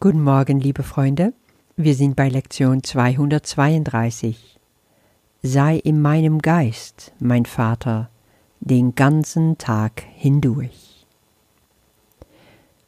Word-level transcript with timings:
Guten 0.00 0.22
Morgen, 0.22 0.60
liebe 0.60 0.84
Freunde. 0.84 1.32
Wir 1.76 1.96
sind 1.96 2.14
bei 2.14 2.28
Lektion 2.28 2.84
232. 2.84 4.60
Sei 5.42 5.76
in 5.76 6.00
meinem 6.00 6.38
Geist, 6.38 7.12
mein 7.18 7.46
Vater, 7.46 8.08
den 8.60 8.94
ganzen 8.94 9.58
Tag 9.58 10.04
hindurch. 10.14 11.04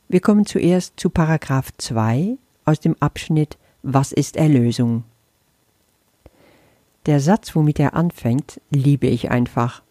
Wir 0.08 0.20
kommen 0.20 0.46
zuerst 0.46 1.00
zu 1.00 1.10
Paragraph 1.10 1.72
2 1.78 2.38
aus 2.64 2.78
dem 2.78 2.94
Abschnitt 3.00 3.58
Was 3.82 4.12
ist 4.12 4.36
Erlösung? 4.36 5.02
Der 7.06 7.18
Satz, 7.18 7.56
womit 7.56 7.80
er 7.80 7.94
anfängt, 7.94 8.60
liebe 8.70 9.08
ich 9.08 9.32
einfach. 9.32 9.82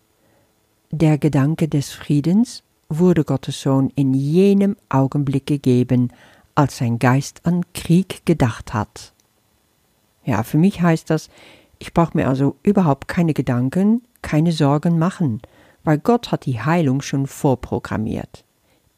Der 0.89 1.17
Gedanke 1.17 1.67
des 1.67 1.91
Friedens 1.91 2.63
wurde 2.87 3.25
Gottes 3.25 3.61
Sohn 3.61 3.91
in 3.95 4.13
jenem 4.13 4.77
Augenblick 4.87 5.45
gegeben, 5.45 6.13
als 6.59 6.75
sein 6.77 6.99
Geist 6.99 7.45
an 7.45 7.63
Krieg 7.73 8.25
gedacht 8.25 8.73
hat. 8.73 9.13
Ja, 10.25 10.43
für 10.43 10.57
mich 10.57 10.81
heißt 10.81 11.09
das, 11.09 11.29
ich 11.79 11.93
brauche 11.93 12.17
mir 12.17 12.27
also 12.27 12.57
überhaupt 12.63 13.07
keine 13.07 13.33
Gedanken, 13.33 14.03
keine 14.21 14.51
Sorgen 14.51 14.99
machen, 14.99 15.41
weil 15.85 15.99
Gott 15.99 16.33
hat 16.33 16.45
die 16.45 16.59
Heilung 16.59 17.01
schon 17.01 17.27
vorprogrammiert. 17.27 18.43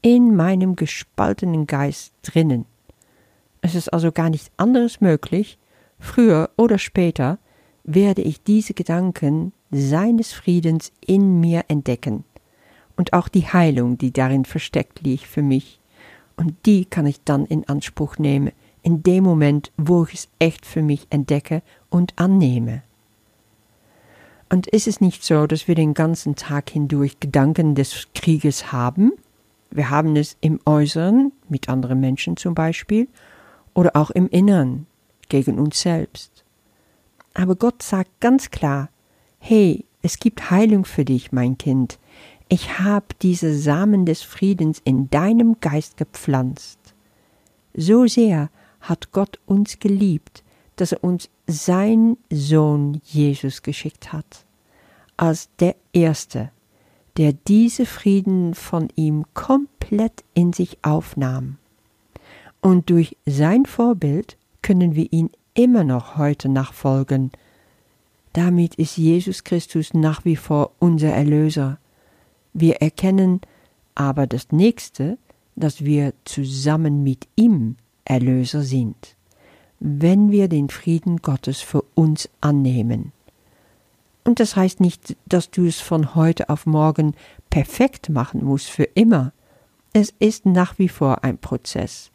In 0.01 0.35
meinem 0.35 0.75
gespaltenen 0.75 1.67
Geist 1.67 2.13
drinnen. 2.23 2.65
Es 3.61 3.75
ist 3.75 3.89
also 3.89 4.11
gar 4.11 4.31
nicht 4.31 4.51
anderes 4.57 4.99
möglich, 4.99 5.59
früher 5.99 6.49
oder 6.57 6.79
später 6.79 7.37
werde 7.83 8.23
ich 8.23 8.41
diese 8.41 8.73
Gedanken 8.73 9.53
seines 9.69 10.33
Friedens 10.33 10.91
in 11.05 11.39
mir 11.39 11.65
entdecken 11.67 12.23
und 12.97 13.13
auch 13.13 13.27
die 13.27 13.45
Heilung, 13.45 13.99
die 13.99 14.11
darin 14.11 14.45
versteckt 14.45 15.01
liegt 15.01 15.27
für 15.27 15.43
mich 15.43 15.80
und 16.37 16.55
die 16.65 16.85
kann 16.85 17.05
ich 17.05 17.23
dann 17.23 17.45
in 17.45 17.67
Anspruch 17.67 18.17
nehmen, 18.17 18.51
in 18.83 19.03
dem 19.03 19.23
Moment, 19.23 19.71
wo 19.77 20.03
ich 20.03 20.13
es 20.13 20.29
echt 20.39 20.65
für 20.65 20.81
mich 20.81 21.07
entdecke 21.09 21.61
und 21.89 22.13
annehme. 22.17 22.83
Und 24.49 24.67
ist 24.67 24.87
es 24.87 24.99
nicht 24.99 25.23
so, 25.23 25.47
dass 25.47 25.67
wir 25.67 25.75
den 25.75 25.93
ganzen 25.93 26.35
Tag 26.35 26.69
hindurch 26.69 27.19
Gedanken 27.19 27.75
des 27.75 28.07
Krieges 28.13 28.71
haben? 28.71 29.13
Wir 29.69 29.89
haben 29.89 30.17
es 30.17 30.35
im 30.41 30.59
Äußeren, 30.65 31.31
mit 31.47 31.69
anderen 31.69 32.01
Menschen 32.01 32.35
zum 32.35 32.53
Beispiel, 32.53 33.07
oder 33.73 33.95
auch 33.95 34.09
im 34.09 34.27
Inneren, 34.27 34.87
gegen 35.29 35.57
uns 35.57 35.79
selbst. 35.79 36.43
Aber 37.33 37.55
Gott 37.55 37.81
sagt 37.81 38.19
ganz 38.19 38.51
klar, 38.51 38.89
hey, 39.39 39.85
es 40.01 40.19
gibt 40.19 40.51
Heilung 40.51 40.83
für 40.83 41.05
dich, 41.05 41.31
mein 41.31 41.57
Kind, 41.57 41.97
ich 42.51 42.79
habe 42.79 43.05
diese 43.21 43.57
Samen 43.57 44.05
des 44.05 44.23
Friedens 44.23 44.81
in 44.83 45.09
deinem 45.09 45.61
Geist 45.61 45.95
gepflanzt. 45.95 46.79
So 47.73 48.07
sehr 48.07 48.49
hat 48.81 49.13
Gott 49.13 49.39
uns 49.45 49.79
geliebt, 49.79 50.43
dass 50.75 50.91
er 50.91 51.01
uns 51.01 51.29
sein 51.47 52.17
Sohn 52.29 52.99
Jesus 53.05 53.61
geschickt 53.61 54.11
hat, 54.11 54.45
als 55.15 55.47
der 55.61 55.77
Erste, 55.93 56.51
der 57.15 57.31
diese 57.31 57.85
Frieden 57.85 58.53
von 58.53 58.89
ihm 58.97 59.23
komplett 59.33 60.25
in 60.33 60.51
sich 60.51 60.77
aufnahm. 60.81 61.55
Und 62.59 62.89
durch 62.89 63.15
sein 63.25 63.65
Vorbild 63.65 64.35
können 64.61 64.93
wir 64.93 65.07
ihn 65.13 65.29
immer 65.53 65.85
noch 65.85 66.17
heute 66.17 66.49
nachfolgen. 66.49 67.31
Damit 68.33 68.75
ist 68.75 68.97
Jesus 68.97 69.45
Christus 69.45 69.93
nach 69.93 70.25
wie 70.25 70.35
vor 70.35 70.73
unser 70.79 71.13
Erlöser. 71.13 71.77
Wir 72.53 72.77
erkennen 72.81 73.41
aber 73.95 74.27
das 74.27 74.51
nächste, 74.51 75.17
dass 75.55 75.83
wir 75.83 76.13
zusammen 76.25 77.03
mit 77.03 77.27
ihm 77.35 77.75
Erlöser 78.05 78.61
sind, 78.61 79.15
wenn 79.79 80.31
wir 80.31 80.47
den 80.47 80.69
Frieden 80.69 81.17
Gottes 81.17 81.61
für 81.61 81.83
uns 81.95 82.29
annehmen. 82.41 83.11
Und 84.23 84.39
das 84.39 84.55
heißt 84.55 84.79
nicht, 84.79 85.15
dass 85.25 85.49
du 85.49 85.65
es 85.65 85.79
von 85.79 86.15
heute 86.15 86.49
auf 86.49 86.65
morgen 86.65 87.15
perfekt 87.49 88.09
machen 88.09 88.43
musst 88.43 88.69
für 88.69 88.83
immer. 88.83 89.33
Es 89.93 90.13
ist 90.19 90.45
nach 90.45 90.77
wie 90.77 90.89
vor 90.89 91.23
ein 91.23 91.37
Prozess. 91.37 92.11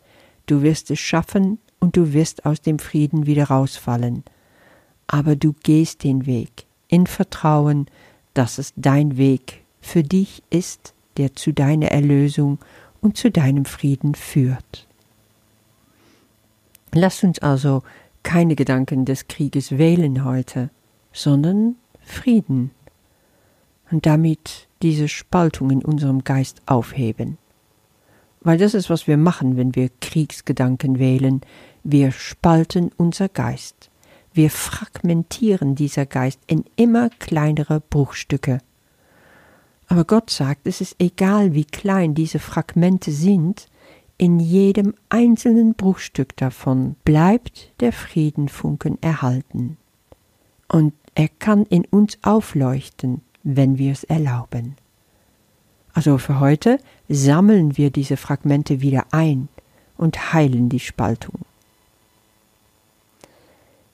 Du 0.46 0.62
wirst 0.62 0.90
es 0.90 1.00
schaffen 1.00 1.58
und 1.80 1.96
du 1.96 2.12
wirst 2.12 2.46
aus 2.46 2.60
dem 2.60 2.78
Frieden 2.78 3.26
wieder 3.26 3.44
rausfallen. 3.44 4.22
Aber 5.08 5.36
du 5.36 5.52
gehst 5.52 6.04
den 6.04 6.26
Weg 6.26 6.66
in 6.88 7.06
Vertrauen, 7.06 7.86
dass 8.34 8.58
es 8.58 8.72
dein 8.76 9.16
Weg 9.16 9.64
für 9.80 10.02
dich 10.02 10.42
ist, 10.50 10.94
der 11.16 11.34
zu 11.34 11.52
deiner 11.52 11.88
Erlösung 11.88 12.58
und 13.00 13.16
zu 13.16 13.30
deinem 13.30 13.64
Frieden 13.64 14.14
führt. 14.14 14.86
Lass 16.92 17.22
uns 17.22 17.38
also 17.40 17.82
keine 18.22 18.56
Gedanken 18.56 19.04
des 19.04 19.28
Krieges 19.28 19.78
wählen 19.78 20.24
heute, 20.24 20.70
sondern 21.12 21.76
Frieden 22.00 22.70
und 23.90 24.06
damit 24.06 24.68
diese 24.82 25.08
Spaltung 25.08 25.70
in 25.70 25.84
unserem 25.84 26.24
Geist 26.24 26.62
aufheben. 26.66 27.38
Weil 28.40 28.58
das 28.58 28.74
ist, 28.74 28.90
was 28.90 29.06
wir 29.06 29.16
machen, 29.16 29.56
wenn 29.56 29.74
wir 29.74 29.90
Kriegsgedanken 30.00 30.98
wählen. 30.98 31.40
Wir 31.82 32.12
spalten 32.12 32.90
unser 32.96 33.28
Geist. 33.28 33.90
Wir 34.32 34.50
fragmentieren 34.50 35.74
dieser 35.74 36.06
Geist 36.06 36.40
in 36.46 36.64
immer 36.76 37.10
kleinere 37.10 37.80
Bruchstücke. 37.80 38.58
Aber 39.88 40.04
Gott 40.04 40.30
sagt, 40.30 40.66
es 40.66 40.80
ist 40.80 40.96
egal, 40.98 41.54
wie 41.54 41.64
klein 41.64 42.14
diese 42.14 42.38
Fragmente 42.38 43.12
sind, 43.12 43.68
in 44.18 44.40
jedem 44.40 44.94
einzelnen 45.08 45.74
Bruchstück 45.74 46.36
davon 46.36 46.96
bleibt 47.04 47.70
der 47.80 47.92
Friedenfunken 47.92 49.00
erhalten. 49.02 49.76
Und 50.68 50.94
er 51.14 51.28
kann 51.28 51.64
in 51.66 51.84
uns 51.84 52.18
aufleuchten, 52.22 53.20
wenn 53.42 53.78
wir 53.78 53.92
es 53.92 54.04
erlauben. 54.04 54.76
Also 55.92 56.18
für 56.18 56.40
heute 56.40 56.78
sammeln 57.08 57.76
wir 57.76 57.90
diese 57.90 58.16
Fragmente 58.16 58.80
wieder 58.80 59.06
ein 59.12 59.48
und 59.96 60.32
heilen 60.32 60.68
die 60.68 60.80
Spaltung. 60.80 61.40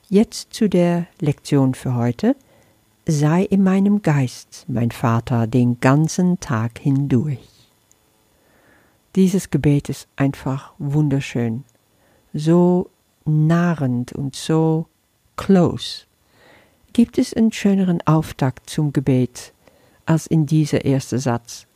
Jetzt 0.08 0.52
zu 0.52 0.68
der 0.68 1.06
Lektion 1.20 1.74
für 1.74 1.94
heute 1.94 2.34
sei 3.06 3.42
in 3.42 3.64
meinem 3.64 4.02
Geist, 4.02 4.64
mein 4.68 4.90
Vater, 4.90 5.46
den 5.46 5.80
ganzen 5.80 6.38
Tag 6.40 6.78
hindurch. 6.78 7.48
Dieses 9.16 9.50
Gebet 9.50 9.88
ist 9.88 10.08
einfach 10.16 10.72
wunderschön, 10.78 11.64
so 12.32 12.88
nahrend 13.24 14.12
und 14.12 14.36
so 14.36 14.86
close. 15.36 16.04
Gibt 16.92 17.18
es 17.18 17.34
einen 17.34 17.52
schöneren 17.52 18.00
Auftakt 18.06 18.70
zum 18.70 18.92
Gebet 18.92 19.52
als 20.06 20.26
in 20.26 20.46
dieser 20.46 20.84
erste 20.84 21.18
Satz? 21.18 21.66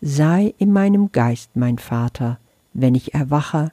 Sei 0.00 0.54
in 0.58 0.72
meinem 0.72 1.12
Geist, 1.12 1.50
mein 1.54 1.78
Vater, 1.78 2.38
wenn 2.72 2.94
ich 2.94 3.14
erwache 3.14 3.72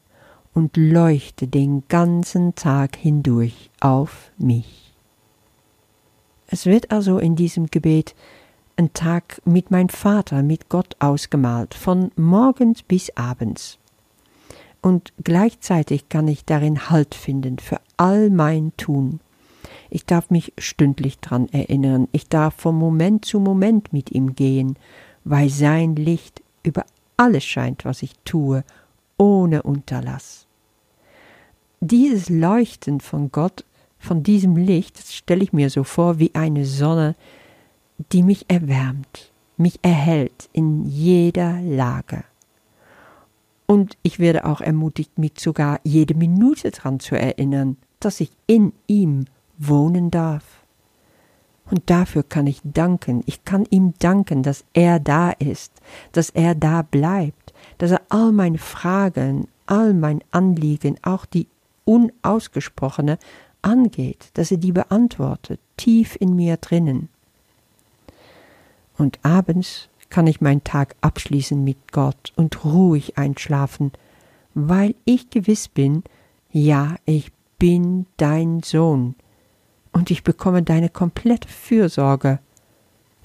und 0.53 0.77
leuchte 0.77 1.47
den 1.47 1.83
ganzen 1.87 2.55
Tag 2.55 2.95
hindurch 2.95 3.71
auf 3.79 4.31
mich. 4.37 4.90
Es 6.53 6.65
wird 6.65 6.91
also 6.91 7.17
in 7.17 7.37
diesem 7.37 7.67
Gebet 7.67 8.13
ein 8.75 8.91
Tag 8.93 9.41
mit 9.45 9.71
mein 9.71 9.87
Vater, 9.87 10.43
mit 10.43 10.67
Gott 10.67 10.97
ausgemalt, 10.99 11.73
von 11.73 12.11
morgens 12.17 12.83
bis 12.83 13.15
abends. 13.15 13.79
Und 14.81 15.13
gleichzeitig 15.23 16.09
kann 16.09 16.27
ich 16.27 16.43
darin 16.43 16.89
Halt 16.89 17.15
finden 17.15 17.57
für 17.57 17.79
all 17.95 18.29
mein 18.29 18.73
Tun. 18.75 19.21
Ich 19.89 20.05
darf 20.05 20.29
mich 20.29 20.51
stündlich 20.57 21.19
dran 21.19 21.47
erinnern, 21.49 22.09
ich 22.11 22.27
darf 22.27 22.55
von 22.55 22.75
Moment 22.75 23.23
zu 23.23 23.39
Moment 23.39 23.93
mit 23.93 24.11
ihm 24.11 24.35
gehen, 24.35 24.77
weil 25.23 25.49
sein 25.49 25.95
Licht 25.95 26.41
über 26.63 26.85
alles 27.15 27.45
scheint, 27.45 27.85
was 27.85 28.03
ich 28.03 28.13
tue, 28.25 28.65
ohne 29.17 29.63
Unterlass. 29.63 30.47
Dieses 31.79 32.27
Leuchten 32.29 32.99
von 32.99 33.31
Gott 33.31 33.63
von 34.01 34.23
diesem 34.23 34.57
Licht 34.57 34.97
stelle 34.97 35.43
ich 35.43 35.53
mir 35.53 35.69
so 35.69 35.83
vor 35.83 36.17
wie 36.17 36.33
eine 36.33 36.65
Sonne, 36.65 37.15
die 38.11 38.23
mich 38.23 38.45
erwärmt, 38.49 39.31
mich 39.57 39.79
erhält 39.83 40.49
in 40.53 40.85
jeder 40.85 41.61
Lage. 41.61 42.23
Und 43.67 43.97
ich 44.01 44.19
werde 44.19 44.45
auch 44.45 44.59
ermutigt, 44.59 45.17
mich 45.17 45.33
sogar 45.37 45.79
jede 45.83 46.15
Minute 46.15 46.71
daran 46.71 46.99
zu 46.99 47.15
erinnern, 47.15 47.77
dass 47.99 48.19
ich 48.19 48.31
in 48.47 48.73
ihm 48.87 49.25
wohnen 49.59 50.09
darf. 50.09 50.43
Und 51.69 51.89
dafür 51.89 52.23
kann 52.23 52.47
ich 52.47 52.59
danken. 52.63 53.21
Ich 53.27 53.45
kann 53.45 53.65
ihm 53.69 53.93
danken, 53.99 54.41
dass 54.41 54.65
er 54.73 54.99
da 54.99 55.29
ist, 55.29 55.71
dass 56.11 56.31
er 56.31 56.55
da 56.55 56.81
bleibt, 56.81 57.53
dass 57.77 57.91
er 57.91 58.01
all 58.09 58.31
meine 58.31 58.57
Fragen, 58.57 59.47
all 59.67 59.93
mein 59.93 60.21
Anliegen, 60.31 60.97
auch 61.03 61.25
die 61.25 61.47
unausgesprochene, 61.85 63.19
angeht, 63.61 64.29
dass 64.33 64.51
er 64.51 64.57
die 64.57 64.71
beantwortet, 64.71 65.59
tief 65.77 66.17
in 66.19 66.35
mir 66.35 66.57
drinnen. 66.57 67.09
Und 68.97 69.19
abends 69.23 69.89
kann 70.09 70.27
ich 70.27 70.41
meinen 70.41 70.63
Tag 70.63 70.95
abschließen 71.01 71.63
mit 71.63 71.91
Gott 71.91 72.33
und 72.35 72.63
ruhig 72.65 73.17
einschlafen, 73.17 73.91
weil 74.53 74.95
ich 75.05 75.29
gewiss 75.29 75.67
bin, 75.67 76.03
ja, 76.51 76.95
ich 77.05 77.31
bin 77.57 78.05
dein 78.17 78.61
Sohn, 78.63 79.15
und 79.91 80.11
ich 80.11 80.23
bekomme 80.23 80.63
deine 80.63 80.89
komplette 80.89 81.47
Fürsorge. 81.47 82.39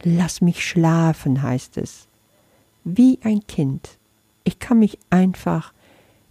Lass 0.02 0.40
mich 0.40 0.66
schlafen, 0.66 1.42
heißt 1.42 1.78
es. 1.78 2.08
Wie 2.84 3.18
ein 3.22 3.46
Kind. 3.46 3.98
Ich 4.44 4.58
kann 4.58 4.78
mich 4.78 4.98
einfach 5.10 5.72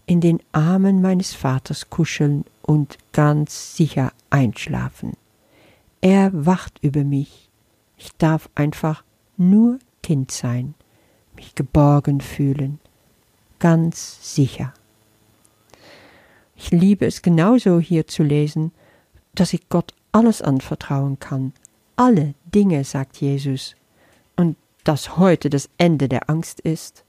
in 0.06 0.22
den 0.22 0.40
Armen 0.52 1.02
meines 1.02 1.34
Vaters 1.34 1.90
kuscheln 1.90 2.46
und 2.66 2.98
ganz 3.14 3.76
sicher 3.76 4.12
einschlafen. 4.30 5.14
Er 6.02 6.32
wacht 6.34 6.80
über 6.82 7.04
mich. 7.04 7.50
Ich 7.98 8.12
darf 8.18 8.50
einfach 8.56 9.04
nur 9.38 9.80
Kind 10.04 10.32
sein, 10.32 10.74
mich 11.36 11.56
geborgen 11.56 12.22
fühlen, 12.22 12.80
ganz 13.60 14.36
sicher. 14.36 14.74
Ich 16.56 16.72
liebe 16.72 17.06
es 17.06 17.22
genauso 17.22 17.80
hier 17.80 18.08
zu 18.08 18.24
lesen, 18.24 18.72
dass 19.34 19.54
ich 19.54 19.70
Gott 19.70 19.94
alles 20.12 20.42
anvertrauen 20.42 21.20
kann. 21.20 21.54
Alle 21.96 22.34
Dinge, 22.46 22.84
sagt 22.84 23.18
Jesus. 23.18 23.76
Und 24.36 24.58
dass 24.84 25.18
heute 25.18 25.50
das 25.50 25.70
Ende 25.78 26.08
der 26.08 26.30
Angst 26.30 26.60
ist. 26.62 27.04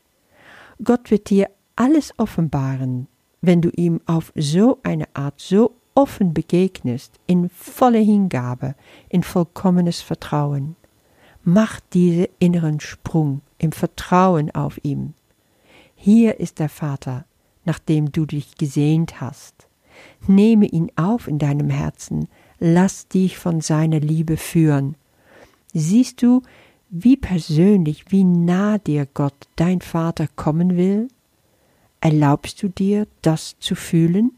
Gott 0.83 1.11
wird 1.11 1.31
dir 1.31 1.51
alles 1.77 2.13
offenbaren, 2.19 3.07
wenn 3.41 3.61
du 3.61 3.71
ihm 3.71 4.01
auf 4.07 4.33
so 4.35 4.79
eine 4.83 5.07
Art 5.15 5.41
so 5.41 5.77
offen 5.95 6.35
begegnest, 6.35 7.19
in 7.27 7.49
voller 7.49 8.01
Hingabe, 8.01 8.75
in 9.09 9.23
vollkommenes 9.23 10.01
Vertrauen. 10.01 10.77
Mach 11.43 11.81
diesen 11.81 12.27
inneren 12.39 12.81
Sprung 12.81 13.41
im 13.59 13.73
Vertrauen 13.73 14.51
auf 14.55 14.79
ihm. 14.83 15.15
Hier 15.95 16.39
ist 16.41 16.59
der 16.59 16.69
Vater, 16.69 17.25
nach 17.65 17.79
dem 17.79 18.13
du 18.13 18.27
dich 18.27 18.57
gesehnt 18.57 19.21
hast. 19.21 19.69
Nehme 20.27 20.67
ihn 20.67 20.93
auf 20.97 21.27
in 21.27 21.39
deinem 21.39 21.71
Herzen, 21.71 22.29
lass 22.59 23.09
dich 23.09 23.39
von 23.39 23.61
seiner 23.61 24.01
Liebe 24.01 24.37
führen. 24.37 24.97
Siehst 25.73 26.23
du, 26.23 26.43
wie 26.91 27.17
persönlich, 27.17 28.05
wie 28.11 28.25
nah 28.25 28.79
dir 28.79 29.07
Gott, 29.07 29.49
dein 29.57 29.81
Vater, 29.81 30.29
kommen 30.37 30.77
will? 30.77 31.09
Erlaubst 32.01 32.63
du 32.63 32.69
dir, 32.69 33.07
das 33.23 33.57
zu 33.59 33.75
fühlen? 33.75 34.33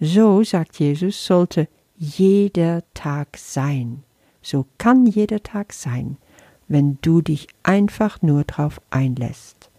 So, 0.00 0.42
sagt 0.42 0.78
Jesus, 0.78 1.24
sollte 1.24 1.68
jeder 1.96 2.82
Tag 2.92 3.36
sein. 3.38 4.02
So 4.42 4.66
kann 4.78 5.06
jeder 5.06 5.42
Tag 5.42 5.72
sein, 5.72 6.18
wenn 6.68 6.98
du 7.00 7.22
dich 7.22 7.48
einfach 7.62 8.20
nur 8.22 8.44
drauf 8.44 8.80
einlässt. 8.90 9.70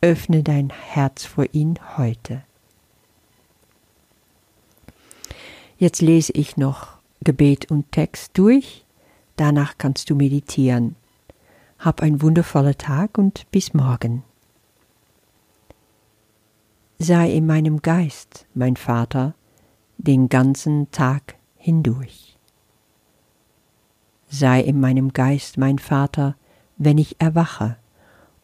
Öffne 0.00 0.42
dein 0.42 0.70
Herz 0.70 1.24
vor 1.24 1.46
ihn 1.52 1.78
heute. 1.96 2.42
Jetzt 5.78 6.02
lese 6.02 6.32
ich 6.32 6.56
noch 6.56 6.98
Gebet 7.22 7.70
und 7.70 7.90
Text 7.90 8.32
durch, 8.34 8.84
danach 9.36 9.78
kannst 9.78 10.10
du 10.10 10.14
meditieren. 10.14 10.94
Hab 11.78 12.02
einen 12.02 12.22
wundervollen 12.22 12.76
Tag 12.76 13.18
und 13.18 13.50
bis 13.50 13.74
morgen. 13.74 14.22
Sei 16.98 17.32
in 17.32 17.46
meinem 17.46 17.82
Geist, 17.82 18.46
mein 18.54 18.76
Vater, 18.76 19.34
den 19.98 20.28
ganzen 20.28 20.90
Tag 20.90 21.36
hindurch. 21.56 22.38
Sei 24.28 24.60
in 24.60 24.80
meinem 24.80 25.12
Geist, 25.12 25.58
mein 25.58 25.78
Vater, 25.78 26.36
wenn 26.76 26.98
ich 26.98 27.20
erwache, 27.20 27.76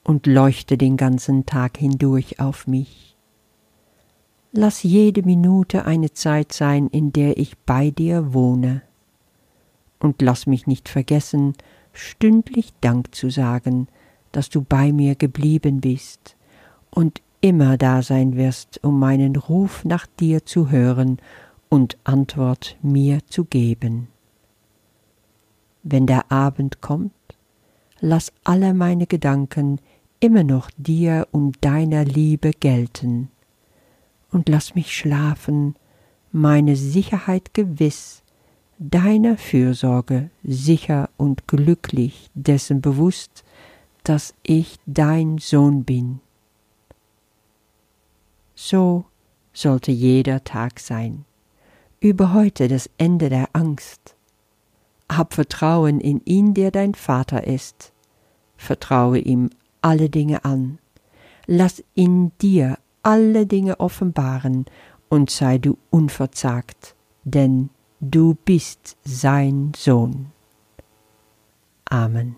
und 0.03 0.27
leuchte 0.27 0.79
den 0.79 0.97
ganzen 0.97 1.47
Tag 1.47 1.77
hindurch 1.77 2.41
auf 2.41 2.67
mich 2.67 3.11
Lass 4.53 4.83
jede 4.83 5.23
Minute 5.23 5.85
eine 5.85 6.13
Zeit 6.13 6.53
sein, 6.53 6.89
in 6.89 7.13
der 7.13 7.39
ich 7.39 7.57
bei 7.59 7.91
dir 7.91 8.35
wohne. 8.35 8.83
Und 10.01 10.23
lass 10.23 10.47
mich 10.47 10.67
nicht 10.67 10.89
vergessen, 10.89 11.55
stündlich 11.93 12.73
Dank 12.81 13.15
zu 13.15 13.31
sagen, 13.31 13.87
dass 14.33 14.49
du 14.49 14.63
bei 14.63 14.93
mir 14.93 15.15
geblieben 15.15 15.81
bist 15.81 16.37
und 16.91 17.23
immer 17.41 17.77
da 17.77 18.03
sein 18.03 18.37
wirst, 18.37 18.83
um 18.85 18.99
meinen 18.99 19.37
Ruf 19.37 19.85
nach 19.85 20.07
dir 20.07 20.45
zu 20.45 20.71
hören 20.71 21.19
und 21.69 21.97
Antwort 22.05 22.77
mir 22.83 23.21
zu 23.27 23.45
geben. 23.45 24.09
Wenn 25.83 26.07
der 26.07 26.31
Abend 26.31 26.81
kommt, 26.81 27.13
lass 28.01 28.33
alle 28.45 28.75
meine 28.75 29.07
Gedanken 29.07 29.79
immer 30.21 30.45
noch 30.45 30.71
dir 30.77 31.27
und 31.31 31.57
deiner 31.63 32.05
Liebe 32.05 32.51
gelten 32.51 33.31
und 34.31 34.49
lass 34.49 34.75
mich 34.75 34.95
schlafen, 34.95 35.75
meine 36.33 36.77
Sicherheit 36.77 37.55
gewiss, 37.55 38.23
deiner 38.79 39.37
Fürsorge 39.37 40.31
sicher 40.43 41.11
und 41.17 41.49
glücklich, 41.49 42.31
dessen 42.35 42.81
bewusst, 42.81 43.45
dass 44.05 44.35
ich 44.43 44.79
dein 44.87 45.39
Sohn 45.39 45.85
bin. 45.85 46.21
So 48.63 49.07
sollte 49.55 49.91
jeder 49.91 50.45
Tag 50.45 50.81
sein. 50.81 51.25
Über 51.99 52.35
heute 52.35 52.69
das 52.69 52.91
Ende 52.99 53.31
der 53.31 53.49
Angst. 53.55 54.15
Hab 55.11 55.33
Vertrauen 55.33 55.99
in 55.99 56.21
ihn, 56.27 56.53
der 56.53 56.71
dein 56.71 56.95
Vater 56.95 57.47
ist. 57.47 57.91
Vertraue 58.59 59.19
ihm 59.19 59.49
alle 59.81 60.11
Dinge 60.11 60.45
an. 60.45 60.79
Lass 61.47 61.83
in 61.95 62.33
dir 62.43 62.79
alle 63.03 63.47
Dinge 63.47 63.81
offenbaren 63.81 64.67
und 65.09 65.31
sei 65.31 65.57
du 65.57 65.79
unverzagt, 65.89 66.95
denn 67.25 67.71
du 68.03 68.37
bist 68.45 68.99
sein 69.05 69.73
Sohn. 69.75 70.33
Amen. 71.87 72.37